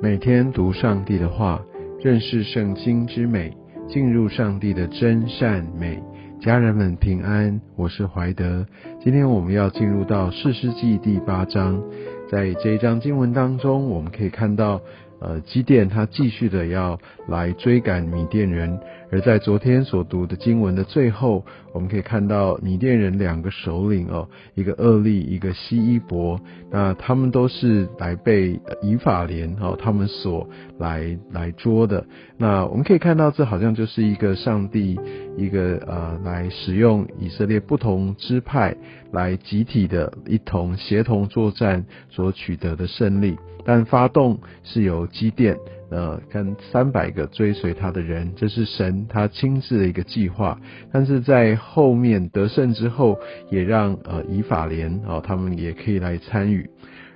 [0.00, 1.60] 每天读上帝的话，
[2.00, 3.52] 认识圣经之美，
[3.88, 6.00] 进入上帝的真善美。
[6.40, 8.64] 家人们平安，我是怀德。
[9.00, 11.82] 今天我们要进入到四世纪第八章，
[12.30, 14.80] 在这一章经文当中，我们可以看到。
[15.20, 18.78] 呃，基甸他继续的要来追赶米甸人，
[19.10, 30.48] 而在昨天所读的经文的最后，我们可以看到米甸人两个首领哦，一个厄利，一个西伊伯，那他们都是来被以法莲哦他们所
[30.78, 32.06] 来来捉的。
[32.36, 34.98] 那我们可以看到，这好像就是一个上帝
[35.36, 38.76] 一个呃来使用以色列不同支派
[39.10, 43.36] 来集体的一同协同作战所取得的胜利。
[43.68, 45.54] 但发动是由基甸，
[45.90, 50.58] 呃，跟三百个追随他的人，这是神他亲自的一个计划。
[50.90, 53.18] 但是在后面得胜之后，
[53.50, 56.70] 也让呃以法莲哦，他们也可以来参与。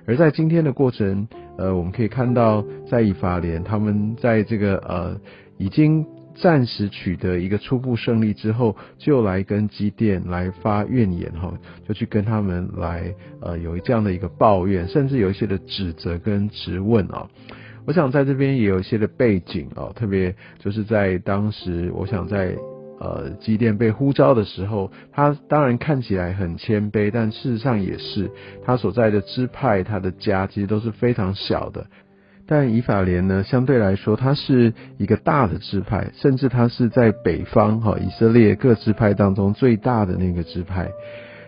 [0.05, 5.19] 而在今天的过程，呃，我们可以看到，在以法莲他们在这个呃
[5.57, 6.05] 已经。
[6.35, 11.53] 暂时取得一个初步胜利之后，就来跟基甸来发怨言哈，
[11.87, 17.27] 就去跟他们来呃有这样的一个抱怨，甚至有一些的指责跟质问啊。
[17.85, 22.55] 我想在这边也有一些的背景啊，特别就是在当时，我想在
[22.99, 28.31] 呃基甸被呼召的时候，他当然看起来很谦卑，但事实上也是
[28.65, 31.85] 他所在的支派，他的家其实都是非常小的。
[32.45, 40.89] 但以法莲呢，相对来说，它是一个大的支派，甚至它是在北方哈以色列各支派当中最大的那个支派。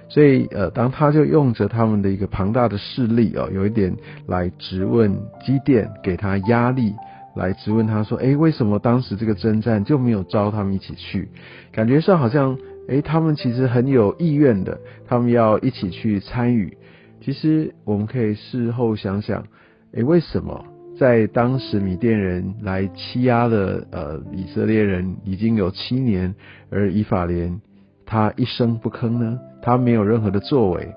[0.08, 3.94] 所以呃，当他就用着他们的一个庞大的势力哦，有一点
[4.28, 5.12] 来质问
[5.44, 6.94] 基甸，给他压力，
[7.36, 11.28] 来质问他说：，哎，为什么当时这个征战就没有招他们一起去？
[11.72, 12.58] 感觉上好像，
[12.88, 16.78] 哎，他们其实很有意愿的，他们要一起去参与。
[17.20, 19.44] 其实我们可以事后想想，
[19.92, 20.64] 哎，为什么？
[20.98, 26.34] 在当时，米甸人来欺压了呃以色列人已经有七年，
[26.70, 27.60] 而以法莲
[28.06, 30.88] 他一声不吭呢，他没有任何的作为，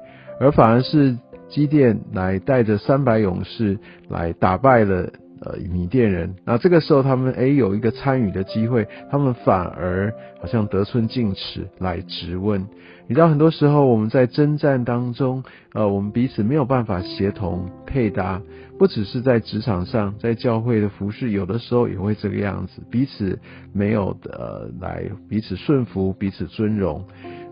[0.40, 1.16] 而反而是
[1.48, 5.10] 基甸来带着三百勇士来打败了。
[5.40, 12.66] 呃，米甸人，那这个时候他们诶有一个参与的机会，他们反而好像得寸进尺来质问。
[13.06, 18.42] 你知道，很多时候我们在征战当中，呃，我们彼此没有办法协同配搭，
[18.78, 23.38] 不只是在职场上，在教会的服饰，有的时候也会这个样子，彼此
[23.72, 27.04] 没有呃来彼此顺服，彼此尊荣，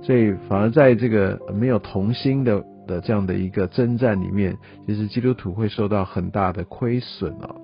[0.03, 2.62] 所以反而在这个没有同心的。
[2.86, 7.54] 的这样的一个征战里面，其实基督徒会受到很大的亏损啊。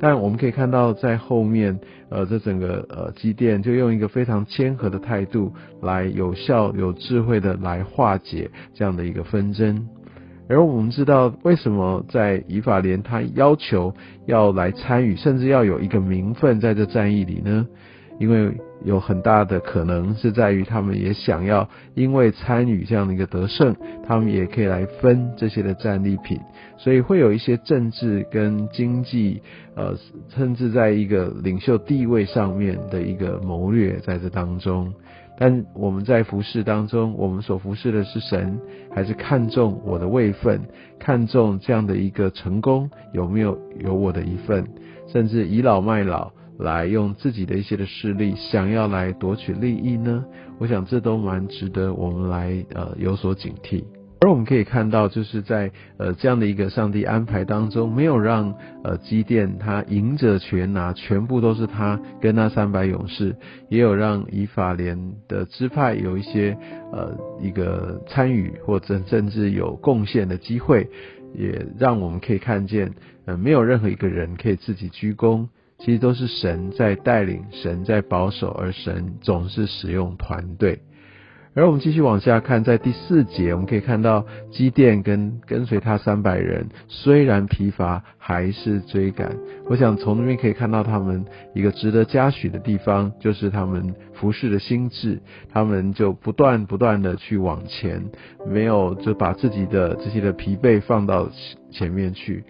[0.00, 1.78] 但我们可以看到，在后面，
[2.10, 9.88] 呃，这整个呃基甸就用一个非常谦和的态度，来有效、有智慧的来化解这样的一个纷争。
[10.48, 13.94] 而我们知道，为什么在以法莲他要求
[14.26, 17.66] 要来参与，甚至要有一个名分在这战役里呢？
[18.18, 18.52] 因为
[18.84, 23.74] 有很大的可能是在于他们也想要，因为参与这样的一个得胜，
[24.06, 26.38] 他们也可以来分这些的战利品，
[26.76, 29.42] 所以会有一些政治跟经济，
[29.74, 29.96] 呃，
[30.28, 34.92] 甚至在一个领袖地位上面的一个谋略在这当中。
[35.36, 38.60] 但我们在服侍当中，我们所服侍的是神，
[38.94, 40.60] 还是看重我的位分，
[41.00, 44.64] 看重这样的一个成功有没有有我的一份，
[45.08, 46.30] 甚至倚老卖老。
[46.58, 50.24] 来用自己的一些的势力，想要来夺取利益呢？
[50.58, 53.84] 我想这都蛮值得我们来呃有所警惕。
[54.20, 63.36] 而我们可以看到，就是在呃这样的一个上帝安排当中，没有让呃基甸他赢者全拿，全部都是他跟那三百勇士，
[63.68, 66.56] 也有让以法莲的支派有一些
[66.90, 70.88] 呃一个参与或者甚至有贡献的机会，
[71.34, 72.94] 也让我们可以看见，
[73.26, 75.48] 呃没有任何一个人可以自己鞠躬。
[75.84, 80.80] 其实都是神在带领，神在保守，而神总是使用团队。
[81.56, 89.36] 而我们继续往下看，在第四节，我们可以看到基甸跟跟随他三百人，虽然疲乏，还是追赶。
[89.66, 95.20] 我想从那边可以看到他们一个值得嘉许的地方，就是他们服侍的心智，
[95.52, 98.02] 他们就不断不断的去往前，
[98.48, 101.28] 没有就把自己的这些的疲惫放到
[101.70, 102.42] 前面去。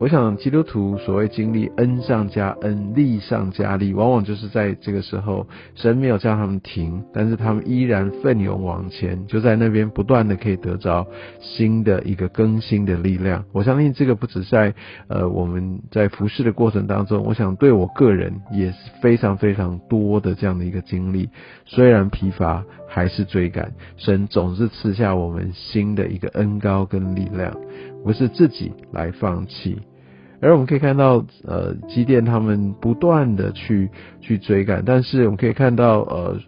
[0.00, 11.06] 我想基督徒所谓经历恩上加恩，利上加利，往往就是在这个时候，神没有叫他们停，但是他们依然奋勇往前，就在那边不断的可以得着
[11.42, 13.44] 新的一个更新的力量。
[13.52, 14.72] 我相信这个不止在
[15.08, 21.28] 呃我们在服侍的过程当中，我想对我个人也是非常非常多的这样的一个经历。
[21.66, 27.54] 虽然疲乏，还是追赶，神总是赐下我们新的一个恩高跟力量，
[28.02, 29.78] 不是自己来放弃。
[30.40, 33.90] 而我们可以看到，呃，基甸他们不断的去
[34.20, 36.38] 去追赶，但是我们可以看到，呃。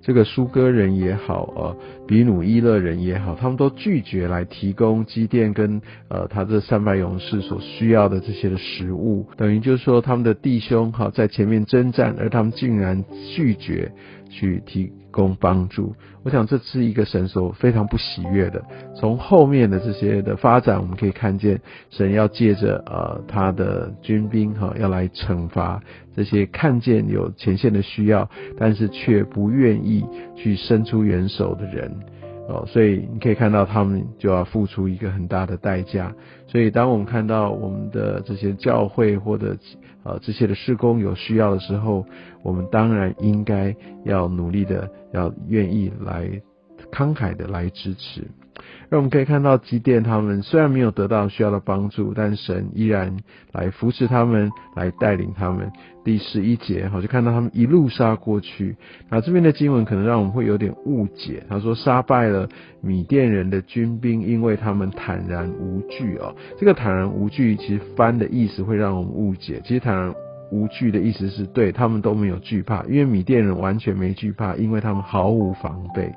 [0.00, 13.04] 这个苏哥人也好，呃，比努伊勒人也好，他们都拒绝来提供基甸跟呃他这三百勇士所需要的这些的食物，等于就是说他们的弟兄哈在前面征战，而他们竟然
[13.36, 13.92] 拒绝
[14.30, 14.90] 去提。
[15.10, 18.62] 供帮助，我想这是一个神所非常不喜悦的。
[18.94, 21.60] 从后面的这些的发展，我们可以看见
[21.90, 25.80] 神要借着呃他的军兵哈，要来惩罚
[26.14, 28.28] 这些看见有前线的需要，
[28.58, 30.04] 但是却不愿意
[30.36, 31.90] 去伸出援手的人。
[32.48, 36.14] 哦，所以你可以看到他们就要付出一个很大的代价。
[36.46, 39.54] 所以当我们看到我们的这些教会或者
[40.02, 42.06] 呃这些的施工有需要的时候，
[42.42, 46.26] 我们当然应该要努力的，要愿意来
[46.90, 48.26] 慷慨的来支持。
[48.90, 53.16] 那我们可以看到基甸他们虽然没有得到需要的帮助，但神依然
[53.52, 55.70] 来扶持他们，来带领他们。
[56.04, 58.74] 第十一节，好，就看到他们一路杀过去。
[59.10, 61.42] 那这边的经文可能让我们会有点误解。
[61.50, 62.48] 他说杀败了
[62.80, 66.34] 米甸人的军兵，因为他们坦然无惧哦。
[66.58, 69.60] 这个坦然无惧，其实翻的意思会让我们误解。
[69.64, 70.14] 其实坦然
[70.50, 76.12] 无惧的意思是对他们都没有惧怕，因为米甸人完全没惧怕，因为他们毫无防备。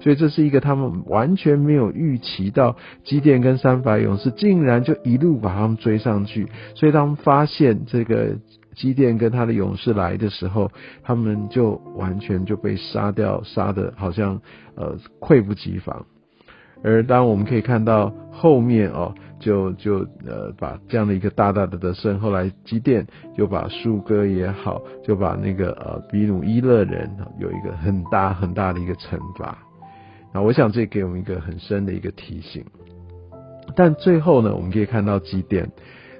[0.00, 6.48] 所以这是一个他们完全没有预期到，基甸跟三百勇士竟然就一路把他们追上去。
[6.74, 8.38] 所以当发现这个
[8.74, 10.70] 基甸跟他的勇士来的时候，
[11.02, 14.40] 他们就完全就被杀掉，杀的好像
[14.74, 16.06] 呃溃不及防。
[16.82, 23.04] 而当我们可以看到后面哦，就就呃把这样的一个大大的得胜，后来基甸
[23.36, 27.10] 就把树哥也好，就把那个呃比努伊勒人
[27.40, 29.58] 有一个很大很大的一个惩罚。
[30.32, 32.64] 那我想这给我们一个很深的一个提醒，
[33.74, 35.72] 但最后呢，我们可以看到基甸，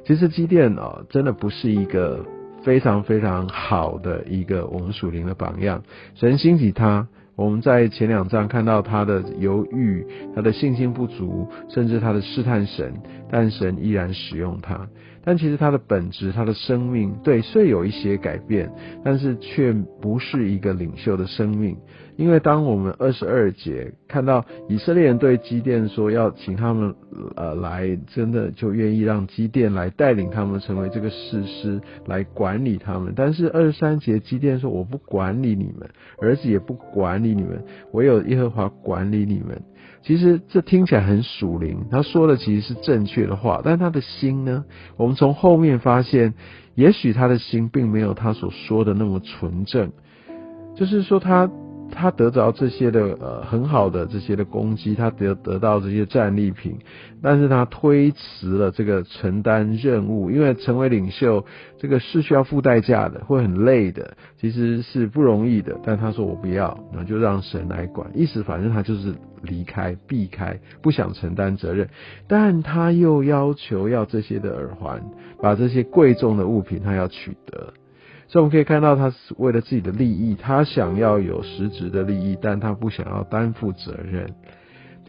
[0.05, 2.25] 其实基甸啊，真的不是一个
[2.64, 5.82] 非常非常好的一个我们属灵的榜样。
[6.14, 7.06] 神兴起他，
[7.40, 10.06] 我们在前两章看到他的犹豫，
[10.37, 12.92] 他的信心不足，甚至他的试探神，
[13.31, 14.87] 但神依然使用他。
[15.25, 18.70] 但其实他的本质，他的生命，对，虽有一些改变，
[19.05, 21.76] 但是却不是一个领袖的生命。
[22.17, 26.94] 因为当我们二十二节看到以色列人对基甸说要请他们
[27.34, 33.14] 呃来，真的就愿意让基甸来带领他们成为这个士师，来管理他们。
[33.17, 35.88] 但是二十三节基甸说我不管理你们，
[36.20, 39.62] 儿子也不管理你们，唯有耶和华管理你们。
[40.02, 44.64] 其实这听起来很属灵，他说的其实是正确的话，但他的心呢？
[44.96, 46.34] 我从后面发现，
[46.74, 49.92] 也许他的心并没有他所说的那么纯正，
[50.76, 51.50] 就是说他。
[51.90, 56.78] 他得着这些的呃很好的这些的攻击，他得得到这些战利品，
[57.22, 61.44] 但是他推辞了这个承担任务，因为成为领袖
[61.78, 65.78] 这个是需要付代价的，会很累的，其实是不容易的。
[65.84, 71.88] 但他说我不要，那就让神来管，意思反正他就是离开避开，不想承担责任，
[72.28, 75.02] 但他又要求要这些的耳环，
[75.40, 77.72] 把这些贵重的物品他要取得。
[78.31, 84.32] 所以我们可以看到，他是为了自己的利益，他想要有实质的利益，但他不想要担负责任。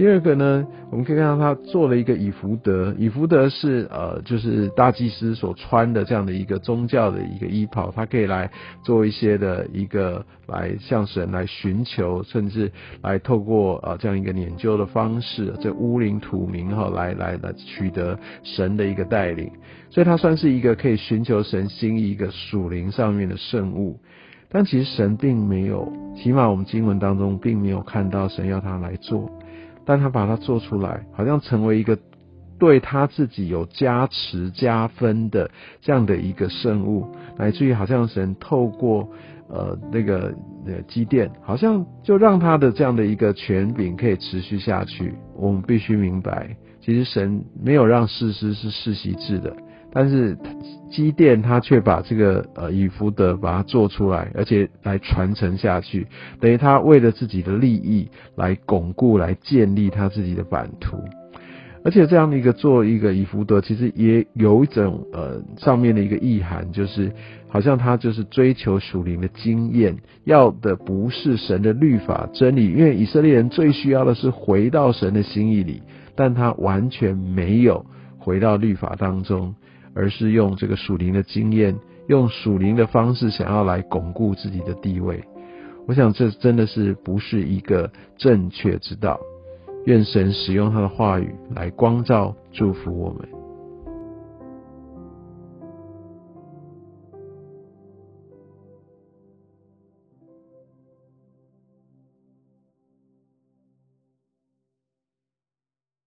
[0.02, 8.50] 第二个呢，我们可以看到他做了一个以福德，以福德是呃，就是大祭司所穿的这样的一个宗教的一个衣袍，他可以来
[8.84, 12.72] 做一些的一个来向神来寻求，甚至
[13.04, 19.52] 来透过呃这样一个研究的方式，这乌灵土名哈，来来来取得神的一个带领，
[19.92, 24.00] 所以他算是一个可以寻求神心意一个属灵上面的圣物，
[24.50, 29.30] 但其实神并没有，起码我们经文当中并没有看到神要他来做。
[29.86, 31.98] 但他把它做出来，好像成为一个
[32.60, 35.50] 对他自己有加持加分的
[35.82, 37.08] 这样的一个圣物，
[37.38, 39.10] 乃至于好像神透过
[39.50, 40.34] 呃那个
[40.68, 45.16] 呃积淀，好像就让他的这样的一个权柄可以持续下去。
[45.36, 49.56] 我们必须明白，其实神没有让世师是世袭制的。
[49.94, 50.38] 但是
[50.90, 56.08] 机电他却把这个呃以福德把它做出来，而且来传承下去，
[56.40, 60.98] 等于他为了自己的利益来巩固、来建立他自己的版图。
[61.84, 67.12] 而且这样的一个做一个以福德，其实也有一种呃上面的一个意涵，就是
[67.48, 75.82] 好像他就是追求属灵的经验，要的不是神的律法真理，因为以色列人最需要的是回到神的心意里，
[76.16, 77.84] 但他完全没有
[78.20, 79.56] 回到律法当中。
[79.96, 81.76] 而是用这个属灵的经验，
[82.08, 85.24] 用属灵的方式，想要来巩固自己的地位。
[85.88, 89.20] 我想这真的是不是一个正确之道。
[89.86, 93.41] 愿神使用他的话语来光照、祝福我们。